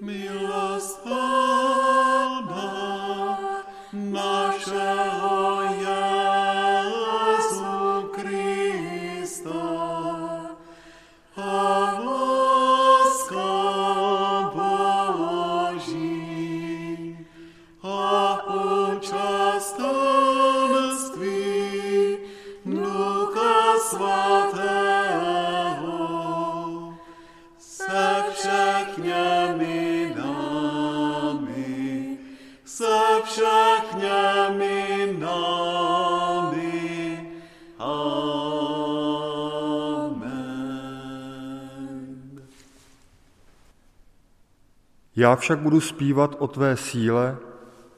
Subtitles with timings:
[0.00, 0.59] me alone.
[45.20, 47.36] Já však budu zpívat o tvé síle,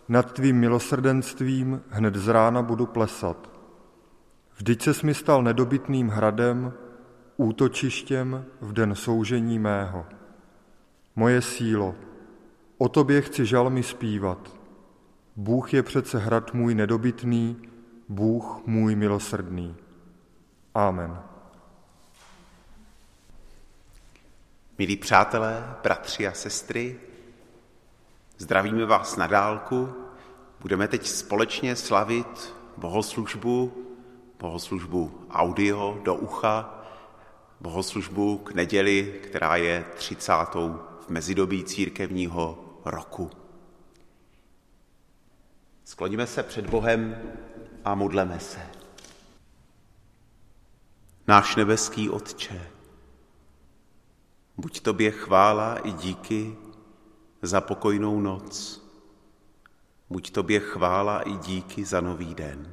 [0.08, 3.50] nad tvým milosrdenstvím hned z rána budu plesat.
[4.56, 6.72] Vždyť se mi stal nedobytným hradem,
[7.36, 10.06] útočištěm v den soužení mého.
[11.16, 11.94] Moje sílo,
[12.78, 14.56] o tobě chci žalmy zpívat.
[15.36, 17.56] Bůh je přece hrad můj nedobytný,
[18.08, 19.76] Bůh můj milosrdný.
[20.74, 21.18] Amen.
[24.78, 27.00] Milí přátelé, bratři a sestry,
[28.42, 29.94] zdravíme vás na dálku.
[30.60, 33.86] Budeme teď společně slavit bohoslužbu,
[34.38, 36.84] bohoslužbu audio do ucha,
[37.60, 40.32] bohoslužbu k neděli, která je 30.
[41.00, 43.30] v mezidobí církevního roku.
[45.84, 47.16] Skloníme se před Bohem
[47.84, 48.60] a modleme se.
[51.26, 52.70] Náš nebeský Otče,
[54.56, 56.56] buď tobě chvála i díky
[57.42, 58.82] za pokojnou noc,
[60.10, 62.72] buď tobě chvála i díky za nový den.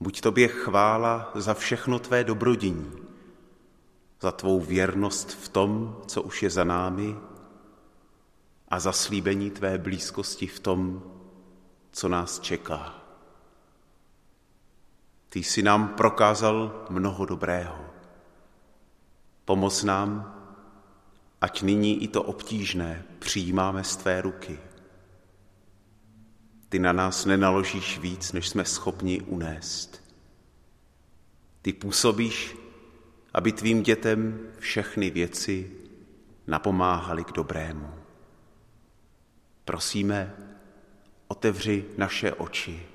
[0.00, 2.92] Buď tobě chvála za všechno tvé dobrodění,
[4.20, 7.16] za tvou věrnost v tom, co už je za námi
[8.68, 11.02] a za slíbení tvé blízkosti v tom,
[11.92, 12.94] co nás čeká.
[15.28, 17.84] Ty jsi nám prokázal mnoho dobrého.
[19.44, 20.37] Pomoz nám,
[21.40, 24.58] ať nyní i to obtížné přijímáme z tvé ruky.
[26.68, 30.14] Ty na nás nenaložíš víc, než jsme schopni unést.
[31.62, 32.56] Ty působíš,
[33.34, 35.70] aby tvým dětem všechny věci
[36.46, 37.90] napomáhaly k dobrému.
[39.64, 40.36] Prosíme,
[41.28, 42.86] otevři naše oči,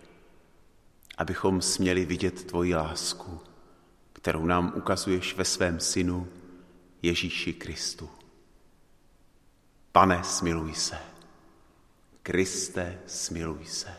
[1.17, 3.39] abychom směli vidět tvoji lásku,
[4.13, 6.27] kterou nám ukazuješ ve svém synu
[7.01, 8.09] Ježíši Kristu.
[9.93, 10.97] Pane, smiluj se.
[12.23, 13.93] Kriste, smiluj se.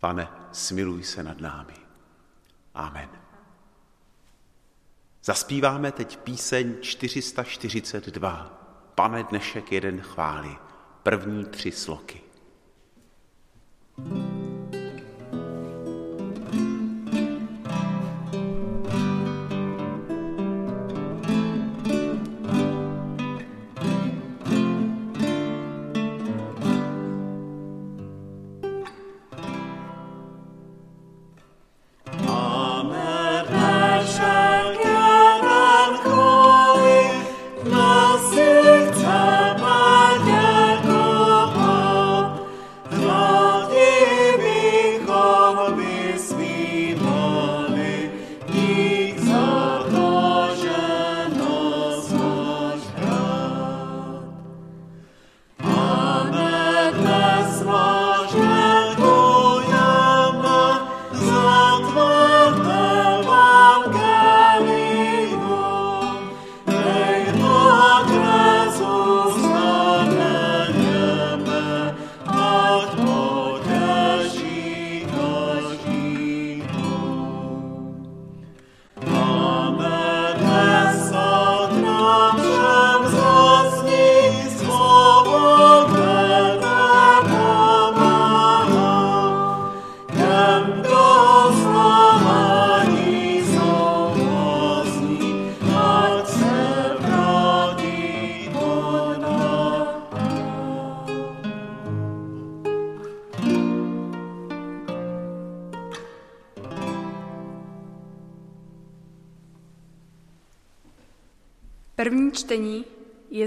[0.00, 1.74] Pane, smiluj se nad námi.
[2.74, 3.08] Amen.
[5.24, 8.32] Zaspíváme teď píseň 442.
[8.94, 10.56] Pane, dnešek jeden chvály.
[11.02, 12.20] První tři sloky.
[13.96, 14.45] Máme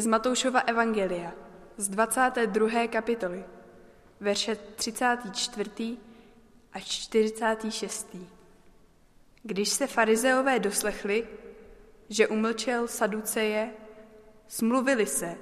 [0.09, 1.31] Matoušova Evangelia
[1.77, 2.87] z 22.
[2.87, 3.43] kapitoly,
[4.19, 5.97] verše 34.
[6.73, 8.17] až 46.
[9.43, 11.27] Když se farizeové doslechli,
[12.09, 13.73] že umlčel Saduceje,
[14.47, 15.37] Smluvili se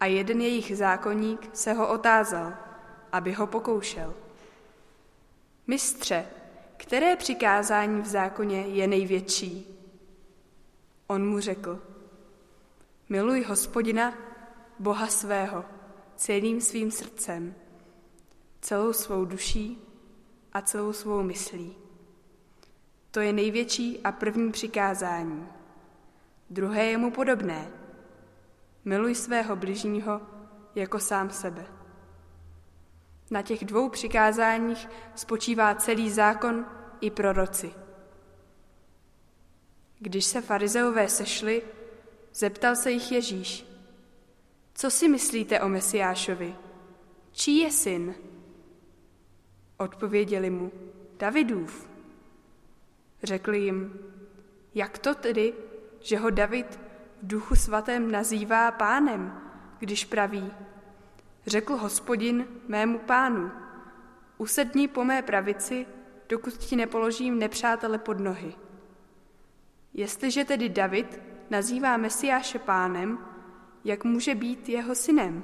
[0.00, 2.52] a jeden jejich zákonník se ho otázal,
[3.12, 4.14] aby ho pokoušel.
[5.66, 6.26] Mistře,
[6.76, 9.66] které přikázání v zákoně je největší?
[11.06, 11.82] On mu řekl,
[13.08, 14.14] miluj hospodina,
[14.78, 15.64] Boha svého,
[16.16, 17.54] celým svým srdcem,
[18.60, 19.78] celou svou duší
[20.52, 21.76] a celou svou myslí.
[23.10, 25.48] To je největší a první přikázání.
[26.50, 27.70] Druhé je mu podobné.
[28.84, 30.20] Miluj svého bližního
[30.74, 31.66] jako sám sebe.
[33.30, 36.66] Na těch dvou přikázáních spočívá celý zákon
[37.00, 37.74] i proroci.
[39.98, 41.62] Když se farizeové sešli,
[42.34, 43.66] zeptal se jich Ježíš,
[44.74, 46.56] co si myslíte o Mesiášovi?
[47.32, 48.14] Čí je syn?
[49.76, 50.72] Odpověděli mu,
[51.18, 51.90] Davidův.
[53.22, 53.98] Řekli jim,
[54.74, 55.54] jak to tedy,
[56.00, 56.80] že ho David
[57.22, 59.40] v duchu svatém nazývá pánem,
[59.78, 60.52] když praví,
[61.46, 63.50] řekl hospodin mému pánu,
[64.38, 65.86] usedni po mé pravici,
[66.28, 68.54] dokud ti nepoložím nepřátele pod nohy.
[69.94, 73.18] Jestliže tedy David nazývá Mesiáše pánem,
[73.84, 75.42] jak může být jeho synem?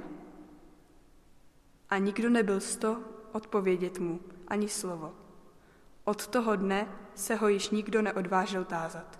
[1.90, 3.00] A nikdo nebyl sto
[3.32, 5.14] odpovědět mu ani slovo.
[6.04, 9.18] Od toho dne se ho již nikdo neodvážil tázat.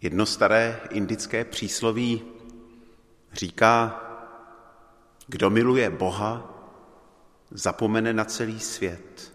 [0.00, 2.24] Jedno staré indické přísloví
[3.32, 4.04] říká,
[5.26, 6.54] kdo miluje Boha,
[7.50, 9.32] zapomene na celý svět,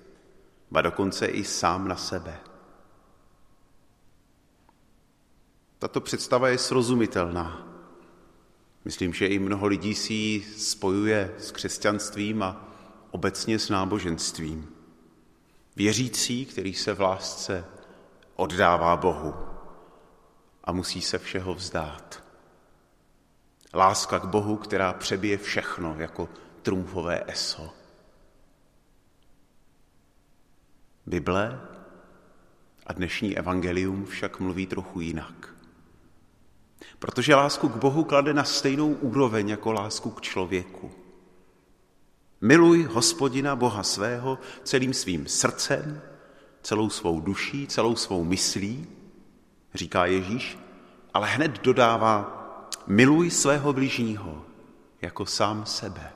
[0.74, 2.40] a dokonce i sám na sebe.
[5.84, 7.68] Tato představa je srozumitelná.
[8.86, 12.68] Myslím, že i mnoho lidí si ji spojuje s křesťanstvím a
[13.12, 14.70] obecně s náboženstvím.
[15.76, 17.66] Věřící, který se v lásce
[18.36, 19.36] oddává Bohu
[20.64, 22.24] a musí se všeho vzdát.
[23.74, 26.30] Láska k Bohu, která přebije všechno jako
[26.62, 27.74] trumfové eso.
[31.06, 31.62] Bible
[32.86, 35.53] a dnešní evangelium však mluví trochu jinak.
[37.04, 40.92] Protože lásku k Bohu klade na stejnou úroveň jako lásku k člověku.
[42.42, 46.02] Miluj hospodina Boha svého celým svým srdcem,
[46.62, 48.88] celou svou duší, celou svou myslí,
[49.74, 50.58] říká Ježíš,
[51.14, 52.16] ale hned dodává,
[52.88, 54.46] miluj svého bližního
[55.02, 56.12] jako sám sebe.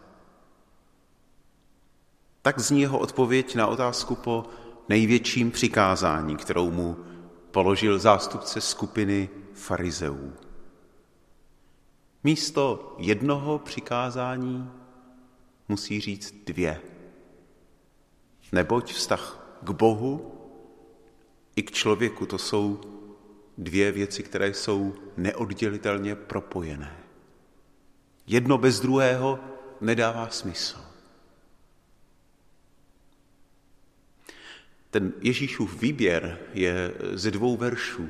[2.42, 4.46] Tak zní jeho odpověď na otázku po
[4.90, 6.98] největším přikázání, kterou mu
[7.52, 10.47] položil zástupce skupiny farizeů.
[12.28, 14.72] Místo jednoho přikázání
[15.68, 16.82] musí říct dvě.
[18.52, 20.34] Neboť vztah k Bohu
[21.56, 22.82] i k člověku to jsou
[23.58, 26.98] dvě věci, které jsou neoddělitelně propojené.
[28.28, 29.40] Jedno bez druhého
[29.82, 30.80] nedává smysl.
[34.90, 38.08] Ten Ježíšův výběr je ze dvou veršů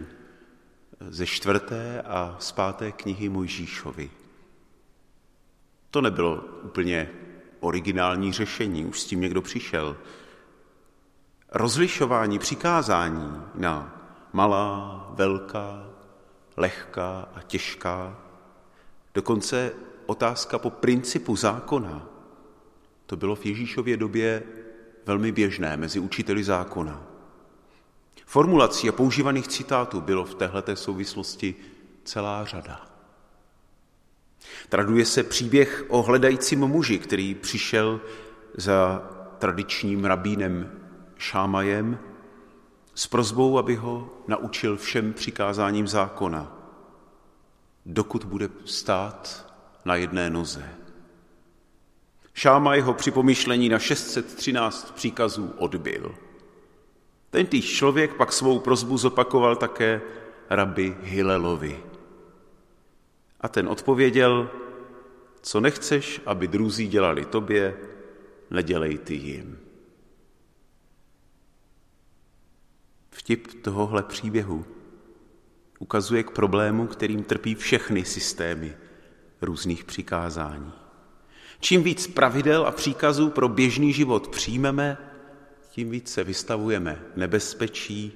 [0.99, 4.09] ze čtvrté a z páté knihy Mojžíšovi.
[5.91, 7.09] To nebylo úplně
[7.59, 9.97] originální řešení, už s tím někdo přišel.
[11.51, 14.01] Rozlišování přikázání na
[14.33, 15.89] malá, velká,
[16.57, 18.17] lehká a těžká,
[19.13, 19.73] dokonce
[20.05, 22.05] otázka po principu zákona,
[23.05, 24.43] to bylo v Ježíšově době
[25.05, 27.06] velmi běžné mezi učiteli zákona.
[28.27, 31.55] Formulací a používaných citátů bylo v téhleté souvislosti
[32.03, 32.81] celá řada.
[34.69, 38.01] Traduje se příběh o hledajícím muži, který přišel
[38.53, 40.71] za tradičním rabínem
[41.17, 41.99] Šámajem
[42.95, 46.71] s prozbou, aby ho naučil všem přikázáním zákona,
[47.85, 49.53] dokud bude stát
[49.85, 50.69] na jedné noze.
[52.33, 56.15] Šámaj ho při pomyšlení na 613 příkazů odbil–
[57.37, 60.01] ten týž člověk pak svou prozbu zopakoval také
[60.49, 61.83] rabi Hilelovi.
[63.41, 64.49] A ten odpověděl,
[65.41, 67.77] co nechceš, aby druzí dělali tobě,
[68.49, 69.59] nedělej ty jim.
[73.11, 74.65] Vtip tohohle příběhu
[75.79, 78.75] ukazuje k problému, kterým trpí všechny systémy
[79.41, 80.73] různých přikázání.
[81.59, 84.97] Čím víc pravidel a příkazů pro běžný život přijmeme,
[85.77, 88.13] tím víc se vystavujeme nebezpečí,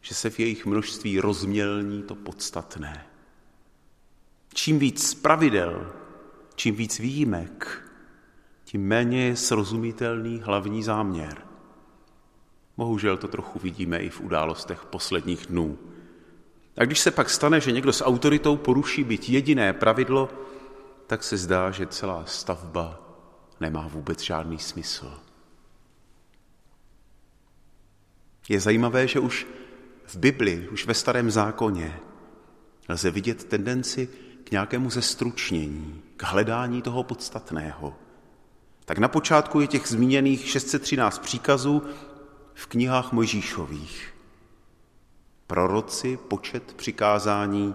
[0.00, 3.06] že se v jejich množství rozmělní to podstatné.
[4.54, 5.92] Čím víc pravidel,
[6.54, 7.84] čím víc výjimek,
[8.64, 11.42] tím méně je srozumitelný hlavní záměr.
[12.76, 15.78] Bohužel to trochu vidíme i v událostech posledních dnů.
[16.76, 20.28] A když se pak stane, že někdo s autoritou poruší být jediné pravidlo,
[21.06, 23.00] tak se zdá, že celá stavba
[23.60, 25.21] nemá vůbec žádný smysl.
[28.48, 29.46] Je zajímavé, že už
[30.04, 32.00] v Bibli, už ve starém zákoně,
[32.88, 34.08] lze vidět tendenci
[34.44, 37.94] k nějakému zestručnění, k hledání toho podstatného.
[38.84, 41.82] Tak na počátku je těch zmíněných 613 příkazů
[42.54, 44.14] v knihách Mojžíšových.
[45.46, 47.74] Proroci počet přikázání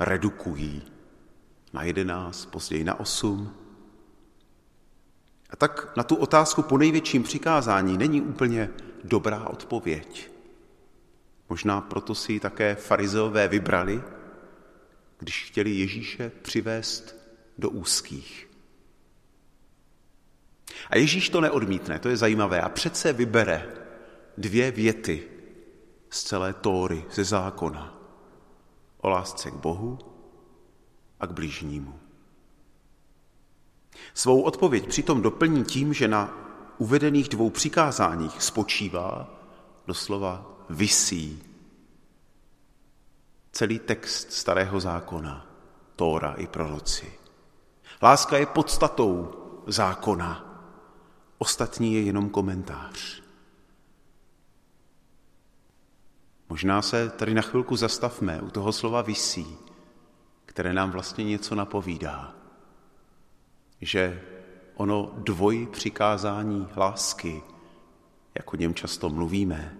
[0.00, 0.82] redukují
[1.72, 3.52] na jedenáct, později na osm.
[5.50, 8.70] A tak na tu otázku po největším přikázání není úplně
[9.06, 10.30] dobrá odpověď.
[11.48, 14.02] Možná proto si ji také farizeové vybrali,
[15.18, 17.16] když chtěli Ježíše přivést
[17.58, 18.48] do úzkých.
[20.90, 23.72] A Ježíš to neodmítne, to je zajímavé, a přece vybere
[24.38, 25.28] dvě věty
[26.10, 27.98] z celé Tóry, ze zákona.
[28.98, 29.98] O lásce k Bohu
[31.20, 32.00] a k blížnímu.
[34.14, 36.45] Svou odpověď přitom doplní tím, že na
[36.78, 39.28] uvedených dvou přikázáních spočívá,
[39.86, 41.42] doslova visí,
[43.52, 45.46] celý text starého zákona,
[45.96, 47.12] Tóra i proroci.
[48.02, 49.34] Láska je podstatou
[49.66, 50.60] zákona,
[51.38, 53.22] ostatní je jenom komentář.
[56.48, 59.56] Možná se tady na chvilku zastavme u toho slova visí,
[60.46, 62.34] které nám vlastně něco napovídá.
[63.80, 64.22] Že
[64.76, 67.42] ono dvoj přikázání lásky,
[68.34, 69.76] jak o něm často mluvíme,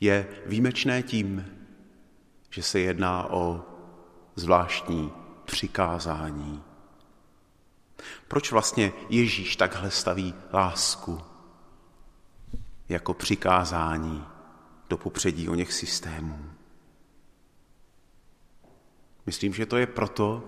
[0.00, 1.46] je výjimečné tím,
[2.50, 3.64] že se jedná o
[4.34, 5.12] zvláštní
[5.44, 6.62] přikázání.
[8.28, 11.20] Proč vlastně Ježíš takhle staví lásku
[12.88, 14.24] jako přikázání
[14.88, 16.50] do popředí o něch systémů?
[19.26, 20.44] Myslím, že to je proto,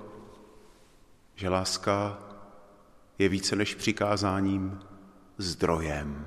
[1.34, 2.27] že láska
[3.18, 4.80] je více než přikázáním
[5.38, 6.26] zdrojem,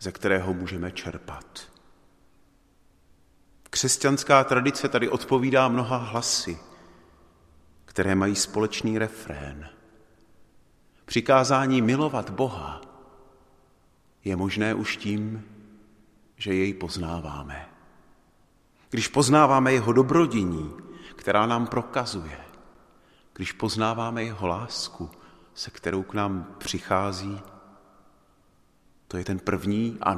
[0.00, 1.72] ze kterého můžeme čerpat.
[3.70, 6.58] Křesťanská tradice tady odpovídá mnoha hlasy,
[7.84, 9.68] které mají společný refrén.
[11.04, 12.80] Přikázání milovat Boha
[14.24, 15.44] je možné už tím,
[16.36, 17.68] že jej poznáváme.
[18.90, 20.74] Když poznáváme jeho dobrodiní,
[21.16, 22.40] která nám prokazuje,
[23.32, 25.10] když poznáváme jeho lásku,
[25.58, 27.40] se kterou k nám přichází,
[29.08, 30.14] to je ten první a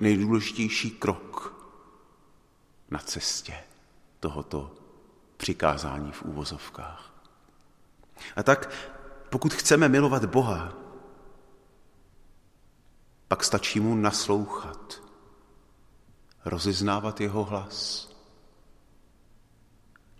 [0.00, 1.54] nejdůležitější krok
[2.90, 3.64] na cestě
[4.20, 4.74] tohoto
[5.36, 7.12] přikázání v úvozovkách.
[8.36, 8.70] A tak,
[9.30, 10.72] pokud chceme milovat Boha,
[13.28, 15.02] pak stačí mu naslouchat,
[16.44, 18.10] rozeznávat jeho hlas,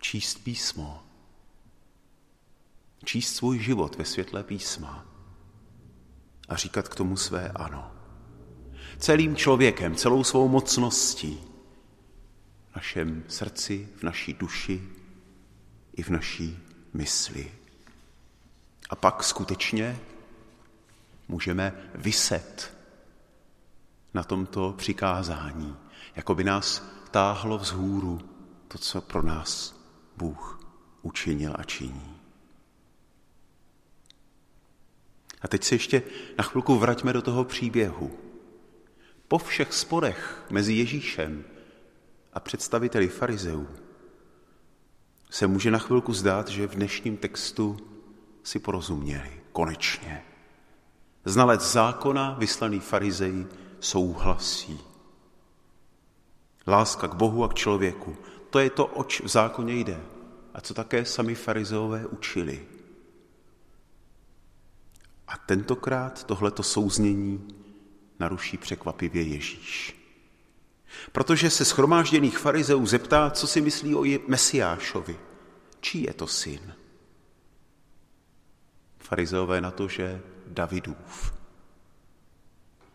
[0.00, 1.05] číst písmo,
[3.06, 5.06] číst svůj život ve světle písma
[6.48, 7.92] a říkat k tomu své ano.
[8.98, 11.40] Celým člověkem, celou svou mocností,
[12.72, 14.88] v našem srdci, v naší duši
[15.96, 16.58] i v naší
[16.94, 17.52] mysli.
[18.90, 20.00] A pak skutečně
[21.28, 22.76] můžeme vyset
[24.14, 25.76] na tomto přikázání,
[26.16, 28.20] jako by nás táhlo vzhůru
[28.68, 29.74] to, co pro nás
[30.16, 30.60] Bůh
[31.02, 32.16] učinil a činí.
[35.42, 36.02] A teď se ještě
[36.38, 38.18] na chvilku vraťme do toho příběhu.
[39.28, 41.44] Po všech sporech mezi Ježíšem
[42.32, 43.68] a představiteli farizeů
[45.30, 47.76] se může na chvilku zdát, že v dnešním textu
[48.42, 49.30] si porozuměli.
[49.52, 50.24] Konečně.
[51.24, 53.46] Znalec zákona, vyslaný farizej,
[53.80, 54.80] souhlasí.
[56.66, 58.16] Láska k Bohu a k člověku.
[58.50, 60.00] To je to, oč v zákoně jde.
[60.54, 62.66] A co také sami farizeové učili.
[65.28, 67.48] A tentokrát tohleto souznění
[68.18, 69.96] naruší překvapivě Ježíš.
[71.12, 75.18] Protože se schromážděných farizeů zeptá, co si myslí o Mesiášovi.
[75.80, 76.74] Čí je to syn?
[78.98, 81.34] Farizeové na to, že Davidův.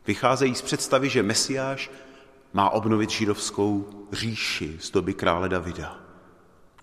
[0.07, 1.91] Vycházejí z představy, že Mesiáš
[2.53, 5.99] má obnovit židovskou říši z doby krále Davida,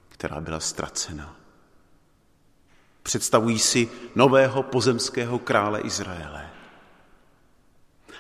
[0.09, 1.38] která byla ztracena.
[3.09, 6.51] Představují si nového pozemského krále Izraele.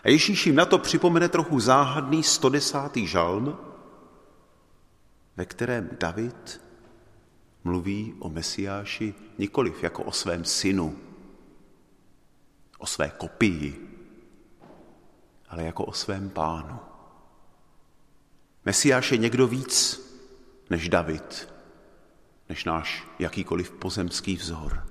[0.04, 2.78] A Ježíš jim na to připomene trochu záhadný 110.
[2.96, 3.58] žalm,
[5.36, 6.60] ve kterém David
[7.64, 10.98] mluví o Mesiáši nikoliv jako o svém synu,
[12.78, 13.98] o své kopii,
[15.48, 16.78] ale jako o svém pánu.
[18.64, 20.00] Mesiáš je někdo víc
[20.70, 21.57] než David,
[22.48, 24.86] než náš jakýkoliv pozemský vzor.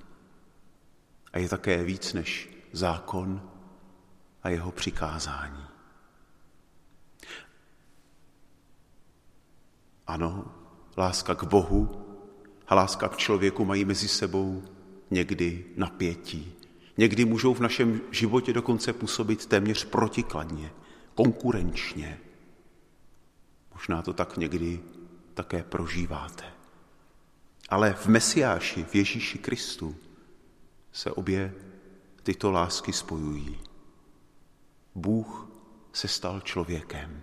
[1.33, 3.41] A je také víc než zákon
[4.43, 5.63] a jeho přikázání.
[10.07, 10.45] Ano,
[10.97, 12.05] láska k Bohu
[12.67, 14.63] a láska k člověku mají mezi sebou
[15.11, 16.53] někdy napětí.
[16.97, 20.71] Někdy můžou v našem životě dokonce působit téměř protikladně,
[21.15, 22.19] konkurenčně.
[23.73, 24.79] Možná to tak někdy
[25.33, 26.56] také prožíváte.
[27.69, 29.95] Ale v Mesiáši, v Ježíši Kristu,
[30.91, 31.55] se obě
[32.23, 33.59] tyto lásky spojují.
[34.95, 35.47] Bůh
[35.93, 37.21] se stal člověkem.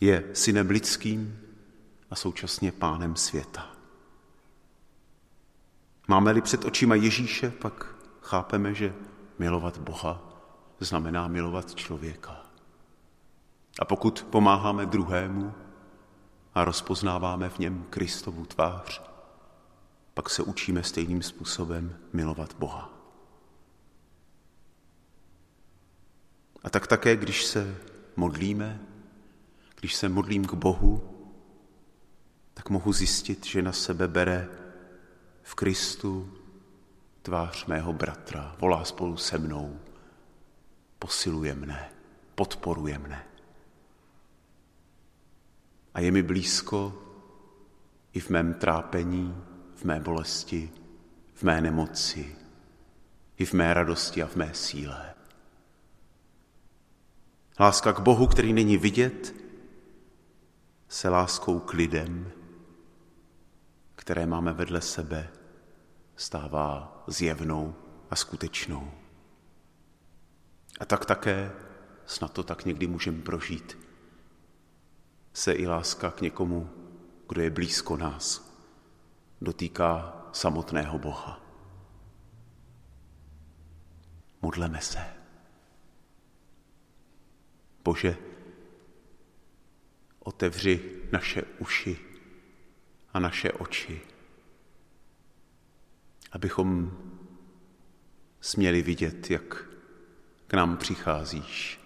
[0.00, 1.38] Je synem lidským
[2.10, 3.70] a současně pánem světa.
[6.08, 8.94] Máme-li před očima Ježíše, pak chápeme, že
[9.38, 10.42] milovat Boha
[10.80, 12.46] znamená milovat člověka.
[13.80, 15.54] A pokud pomáháme druhému
[16.54, 19.02] a rozpoznáváme v něm Kristovu tvář,
[20.14, 22.90] pak se učíme stejným způsobem milovat Boha.
[26.62, 27.76] A tak také, když se
[28.16, 28.80] modlíme,
[29.80, 31.10] když se modlím k Bohu,
[32.54, 34.48] tak mohu zjistit, že na sebe bere
[35.42, 36.32] v Kristu
[37.22, 39.80] tvář mého bratra, volá spolu se mnou,
[40.98, 41.90] posiluje mne,
[42.34, 43.29] podporuje mne.
[45.94, 47.02] A je mi blízko
[48.12, 49.36] i v mém trápení,
[49.74, 50.70] v mé bolesti,
[51.34, 52.36] v mé nemoci,
[53.36, 55.14] i v mé radosti a v mé síle.
[57.60, 59.34] Láska k Bohu, který není vidět,
[60.88, 62.32] se láskou k lidem,
[63.96, 65.28] které máme vedle sebe,
[66.16, 67.74] stává zjevnou
[68.10, 68.90] a skutečnou.
[70.80, 71.52] A tak také,
[72.06, 73.78] snad to tak někdy můžeme prožít,
[75.32, 76.70] se i láska k někomu,
[77.28, 78.54] kdo je blízko nás,
[79.40, 81.40] dotýká samotného Boha.
[84.42, 85.04] Modleme se.
[87.84, 88.16] Bože,
[90.18, 91.98] otevři naše uši
[93.12, 94.00] a naše oči,
[96.32, 96.98] abychom
[98.40, 99.64] směli vidět, jak
[100.46, 101.80] k nám přicházíš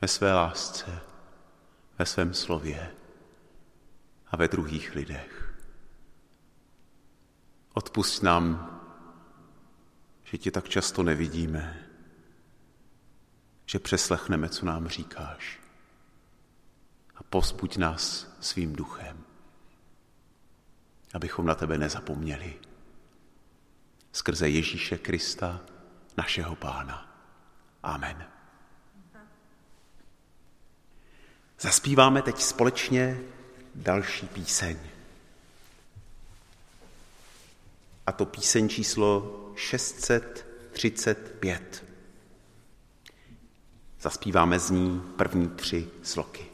[0.00, 1.09] ve své lásce,
[2.00, 2.94] ve svém slově
[4.26, 5.54] a ve druhých lidech.
[7.74, 8.80] Odpust nám,
[10.24, 11.88] že tě tak často nevidíme,
[13.66, 15.60] že přeslechneme, co nám říkáš.
[17.16, 19.24] A pospuď nás svým duchem,
[21.14, 22.60] abychom na tebe nezapomněli.
[24.12, 25.60] Skrze Ježíše Krista,
[26.16, 27.24] našeho Pána.
[27.82, 28.39] Amen.
[31.60, 33.20] Zaspíváme teď společně
[33.74, 34.78] další píseň.
[38.06, 41.84] A to píseň číslo 635.
[44.00, 46.49] Zaspíváme z ní první tři sloky.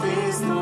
[0.00, 0.57] Lord is the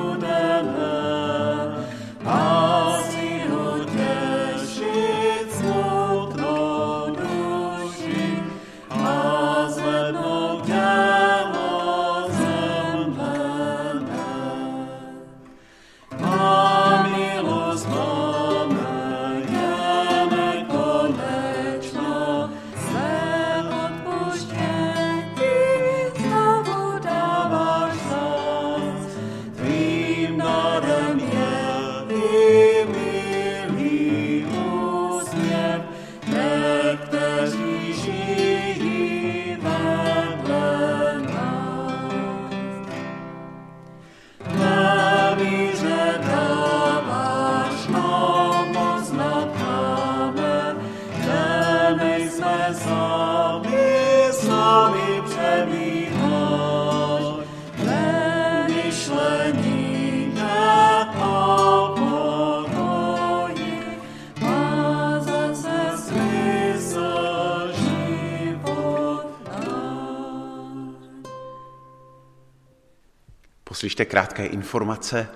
[73.86, 75.28] Poslyšte krátké informace.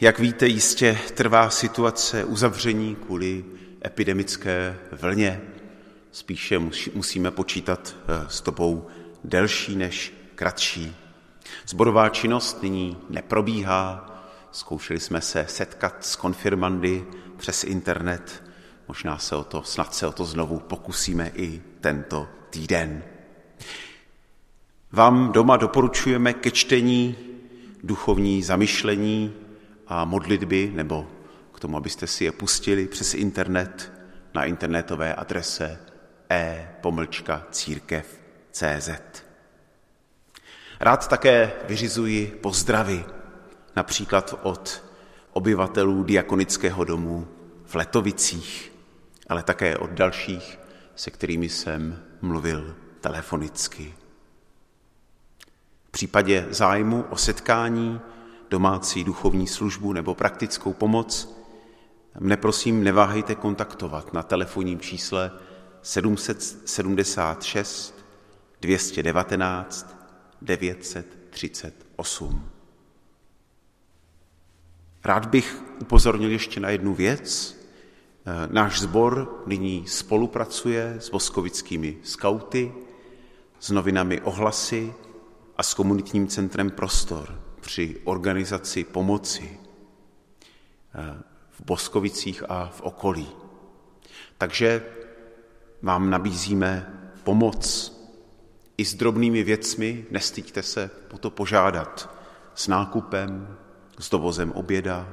[0.00, 3.44] Jak víte, jistě trvá situace uzavření kvůli
[3.86, 5.40] epidemické vlně.
[6.12, 6.58] Spíše
[6.94, 8.86] musíme počítat eh, s dobou
[9.24, 10.96] delší než kratší.
[11.66, 14.10] Zborová činnost nyní neprobíhá,
[14.52, 17.04] zkoušeli jsme se setkat s konfirmandy
[17.36, 18.42] přes internet,
[18.88, 23.02] možná se o to, snad se o to znovu pokusíme i tento týden.
[24.92, 27.16] Vám doma doporučujeme ke čtení
[27.84, 29.34] duchovní zamyšlení
[29.86, 31.06] a modlitby, nebo
[31.54, 33.92] k tomu, abyste si je pustili přes internet
[34.34, 35.80] na internetové adrese
[36.30, 37.20] e-církev.cz.
[40.80, 43.04] Rád také vyřizuji pozdravy,
[43.76, 44.84] například od
[45.32, 47.28] obyvatelů diakonického domu
[47.64, 48.72] v Letovicích,
[49.28, 50.58] ale také od dalších,
[50.96, 53.94] se kterými jsem mluvil telefonicky.
[55.98, 58.00] V případě zájmu o setkání,
[58.50, 61.38] domácí duchovní službu nebo praktickou pomoc,
[62.20, 65.32] mne prosím neváhejte kontaktovat na telefonním čísle
[65.82, 68.04] 776
[68.60, 69.96] 219
[70.42, 72.48] 938.
[75.04, 77.56] Rád bych upozornil ještě na jednu věc.
[78.50, 82.72] Náš sbor nyní spolupracuje s boskovickými skauty,
[83.60, 84.94] s novinami Ohlasy
[85.58, 89.58] a s komunitním centrem Prostor při organizaci pomoci
[91.50, 93.28] v Boskovicích a v okolí.
[94.38, 94.86] Takže
[95.82, 97.92] vám nabízíme pomoc
[98.76, 102.14] i s drobnými věcmi, nestyďte se po to požádat,
[102.54, 103.56] s nákupem,
[103.98, 105.08] s dovozem oběda,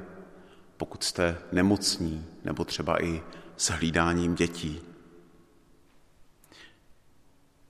[0.76, 3.22] pokud jste nemocní, nebo třeba i
[3.56, 4.80] s hlídáním dětí.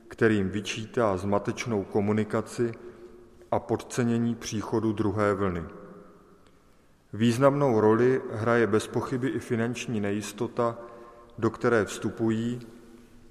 [0.07, 2.71] kterým vyčítá zmatečnou komunikaci
[3.51, 5.63] a podcenění příchodu druhé vlny.
[7.13, 10.77] Významnou roli hraje bez pochyby i finanční nejistota,
[11.37, 12.59] do které vstupují,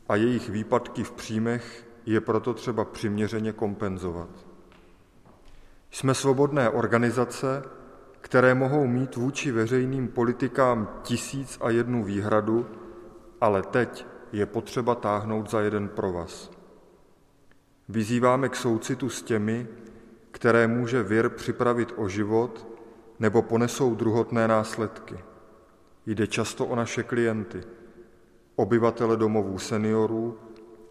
[0.08, 4.28] a jejich výpadky v příjmech je proto třeba přiměřeně kompenzovat.
[5.90, 7.62] Jsme svobodné organizace,
[8.20, 12.66] které mohou mít vůči veřejným politikám tisíc a jednu výhradu,
[13.40, 16.50] ale teď je potřeba táhnout za jeden provaz.
[17.88, 19.66] Vyzýváme k soucitu s těmi,
[20.30, 22.66] které může vir připravit o život
[23.18, 25.18] nebo ponesou druhotné následky.
[26.06, 27.60] Jde často o naše klienty,
[28.56, 30.38] obyvatele domovů seniorů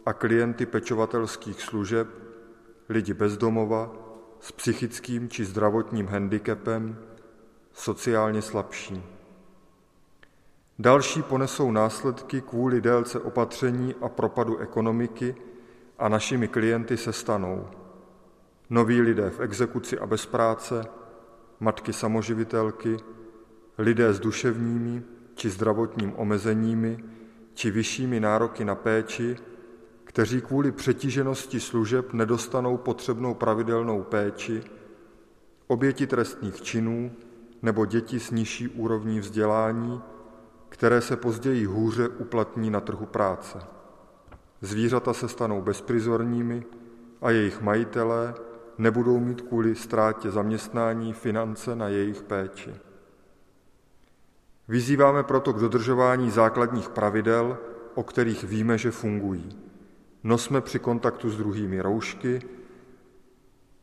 [0.05, 2.07] a klienty pečovatelských služeb,
[2.89, 3.91] lidi bezdomova
[4.39, 6.97] s psychickým či zdravotním handicapem,
[7.73, 9.03] sociálně slabší.
[10.79, 15.35] Další ponesou následky kvůli délce opatření a propadu ekonomiky
[16.03, 17.67] a našimi klienty se stanou
[18.69, 20.85] noví lidé v exekuci a bez práce,
[21.59, 22.97] matky samoživitelky,
[23.77, 25.03] lidé s duševními
[25.35, 27.03] či zdravotním omezeními
[27.53, 29.35] či vyššími nároky na péči,
[30.03, 34.63] kteří kvůli přetíženosti služeb nedostanou potřebnou pravidelnou péči,
[35.67, 37.11] oběti trestných činů,
[37.61, 40.01] nebo děti s nižší úrovní vzdělání,
[40.69, 43.82] které se později hůře uplatní na trhu práce.
[44.63, 46.63] Zvířata se stanou bezprizorními
[47.21, 48.33] a jejich majitelé
[48.77, 52.73] nebudou mít kvůli ztrátě zaměstnání finance na jejich péči.
[54.67, 57.57] Vyzýváme proto k dodržování základních pravidel,
[57.95, 59.59] o kterých víme, že fungují.
[60.23, 62.41] Nosme při kontaktu s druhými roušky,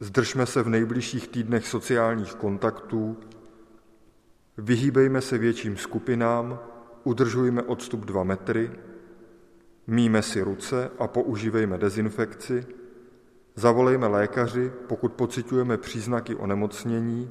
[0.01, 3.17] zdržme se v nejbližších týdnech sociálních kontaktů,
[4.59, 6.59] vyhýbejme se větším skupinám,
[7.05, 8.71] udržujme odstup 2 metry,
[9.91, 12.67] míme si ruce a používejme dezinfekci,
[13.55, 17.31] zavolejme lékaři, pokud pocitujeme příznaky onemocnění,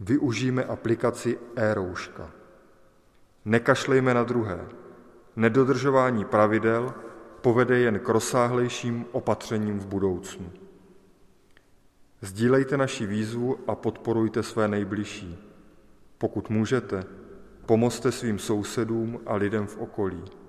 [0.00, 2.30] využijeme aplikaci e-rouška.
[3.44, 4.66] Nekašlejme na druhé.
[5.36, 6.94] Nedodržování pravidel
[7.40, 10.52] povede jen k rozsáhlejším opatřením v budoucnu.
[12.20, 15.38] Sdílejte naši výzvu a podporujte své nejbližší.
[16.18, 17.04] Pokud můžete,
[17.66, 20.39] pomozte svým sousedům a lidem v okolí.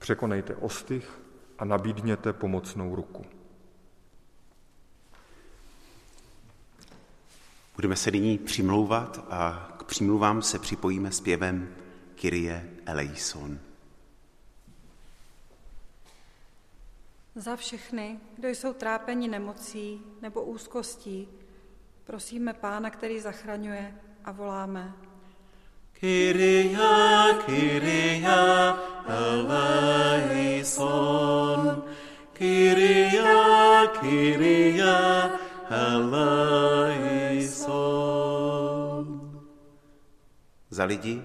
[0.00, 1.20] Překonejte ostych
[1.58, 3.26] a nabídněte pomocnou ruku.
[7.76, 11.74] Budeme se nyní přimlouvat a k přimluvám se připojíme zpěvem
[12.14, 13.58] Kyrie eleison.
[17.34, 21.28] Za všechny, kdo jsou trápeni nemocí nebo úzkostí,
[22.04, 25.09] prosíme Pána, který zachraňuje a voláme.
[26.00, 26.78] Kyrie,
[27.44, 28.24] Kyrie
[30.24, 31.02] eleison.
[32.32, 33.22] Kyrie,
[34.00, 34.82] Kyrie
[35.68, 36.70] eleison.
[40.70, 41.22] Za lidi,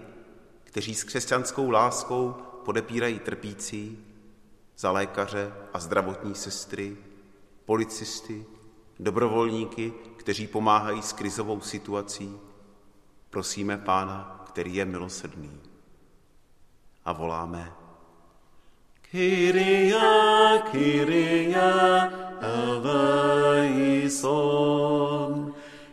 [0.63, 2.35] kteří s křesťanskou láskou
[2.65, 3.99] podepírají trpící,
[4.77, 6.97] za lékaře a zdravotní sestry,
[7.65, 8.45] policisty,
[8.99, 12.39] dobrovolníky, kteří pomáhají s krizovou situací,
[13.29, 15.59] prosíme Pána, který je milosrdný.
[17.05, 17.73] A voláme
[19.01, 20.01] Kyrie,
[20.71, 21.61] Kyrie
[22.41, 24.23] eleison.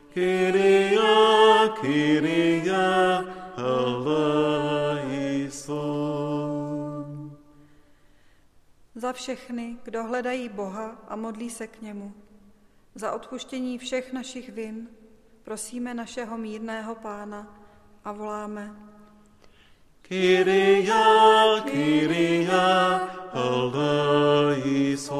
[0.09, 1.01] Kyrie,
[1.81, 2.73] Kyrie
[3.57, 4.57] eleison.
[8.95, 12.15] Za všechny, kdo hledají Boha a modlí se k němu.
[12.95, 14.89] Za odpuštění všech našich vin
[15.43, 17.62] prosíme našeho mírného Pána
[18.05, 18.77] a voláme.
[20.03, 20.93] Kyrie,
[21.65, 22.51] Kyrie
[23.33, 25.13] eleison.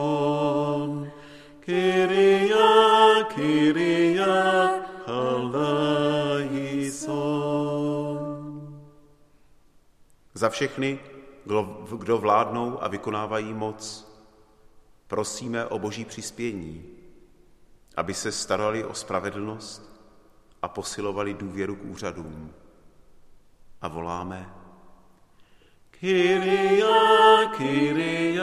[1.61, 2.55] Kyrie,
[3.35, 4.27] Kyrie
[5.07, 5.93] eleison.
[10.35, 11.01] Za všechny,
[11.45, 14.13] kdo, kdo vládnou a vykonávají moc,
[15.07, 16.85] prosíme o boží přispění,
[17.97, 19.93] aby se starali o spravedlnost
[20.63, 22.53] a posilovali důvěru k úřadům.
[23.83, 24.55] A voláme,
[25.91, 26.87] Kyrie,
[27.57, 28.43] Kyrie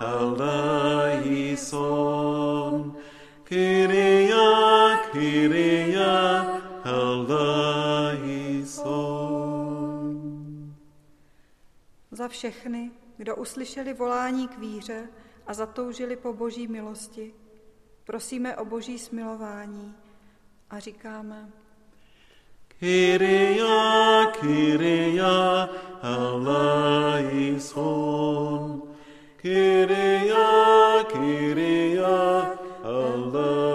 [0.00, 1.78] eleison.
[3.44, 4.34] Kyrie,
[5.12, 5.98] Kyrie
[6.84, 7.68] eleison.
[12.10, 15.08] Za všechny, kdo uslyšeli volání k víře
[15.46, 17.34] a zatoužili po boží milosti,
[18.04, 19.96] prosíme o boží smilování
[20.70, 21.52] a říkáme,
[22.78, 23.62] Kyrie,
[24.40, 25.22] Kyrie
[26.02, 27.62] eleison.
[29.36, 30.34] Kyrie,
[31.12, 32.08] Kyrie
[32.84, 33.68] eleison.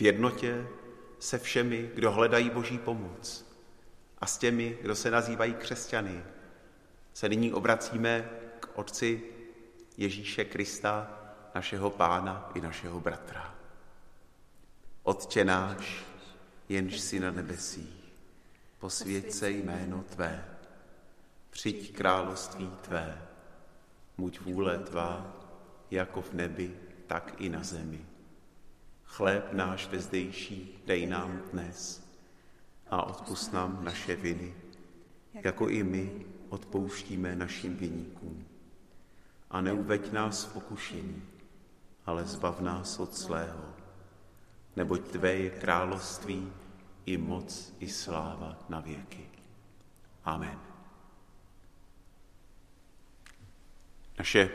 [0.00, 0.66] v jednotě
[1.18, 3.46] se všemi, kdo hledají boží pomoc
[4.18, 6.24] a s těmi, kdo se nazývají křesťany,
[7.14, 9.22] se nyní obracíme k Otci
[9.96, 11.20] Ježíše Krista,
[11.54, 13.49] našeho Pána i našeho bratra.
[15.02, 16.04] Otče náš,
[16.68, 18.12] jenž si na nebesích,
[18.78, 20.44] posvěď se jméno Tvé,
[21.50, 23.22] přijď království Tvé,
[24.18, 25.36] buď vůle Tvá,
[25.90, 28.06] jako v nebi, tak i na zemi.
[29.04, 32.06] Chléb náš vezdejší dej nám dnes
[32.90, 34.54] a odpust nám naše viny,
[35.34, 38.46] jako i my odpouštíme našim viníkům.
[39.50, 41.22] A neuveď nás v pokušení,
[42.06, 43.79] ale zbav nás od zlého,
[44.76, 46.52] neboť Tvé je království
[47.06, 49.28] i moc i sláva na věky.
[50.24, 50.58] Amen.
[54.18, 54.50] Naše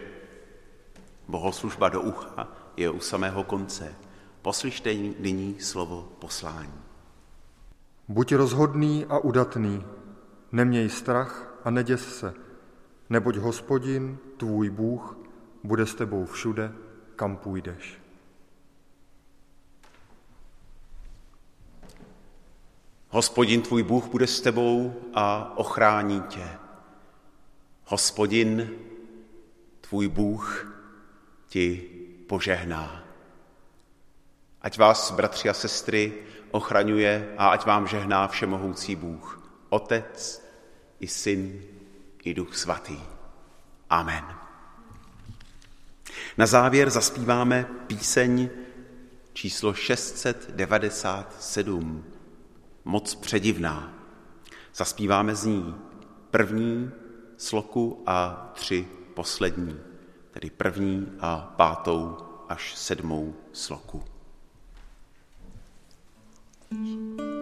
[1.27, 2.47] bohoslužba do ucha
[2.77, 3.95] je u samého konce.
[4.41, 6.81] Poslyšte nyní slovo poslání.
[8.07, 9.83] Buď rozhodný a udatný,
[10.51, 12.33] neměj strach a neděs se,
[13.09, 15.17] neboť hospodin, tvůj Bůh,
[15.63, 16.71] bude s tebou všude,
[17.15, 18.04] kam půjdeš.
[23.15, 26.49] Hospodin tvůj Bůh bude s tebou a ochrání tě.
[27.85, 28.71] Hospodin
[29.81, 30.75] tvůj Bůh
[31.47, 31.89] ti
[32.27, 33.03] požehná.
[34.61, 36.13] Ať vás, bratři a sestry,
[36.51, 40.45] ochraňuje a ať vám žehná všemohoucí Bůh, Otec
[40.99, 41.61] i Syn
[42.23, 42.99] i Duch Svatý.
[43.89, 44.25] Amen.
[46.37, 48.49] Na závěr zaspíváme píseň
[49.33, 52.14] číslo 697,
[52.85, 53.93] Moc předivná.
[54.75, 55.75] Zaspíváme z ní
[56.31, 56.91] první
[57.37, 59.79] sloku a tři poslední,
[60.31, 62.17] tedy první a pátou
[62.49, 64.03] až sedmou sloku.
[66.71, 67.34] Moc předivná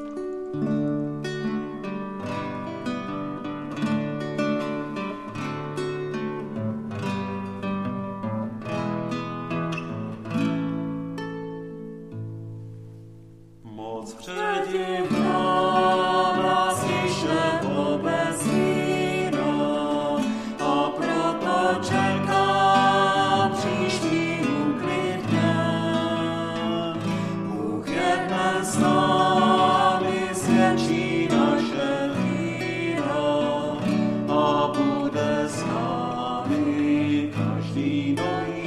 [38.34, 38.63] holy.